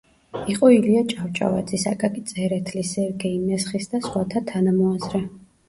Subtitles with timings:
[0.53, 5.27] იყო ილია ჭავჭავაძის, აკაკი წერეთლის, სერგეი მესხის და სხვათა თანამოაზრე.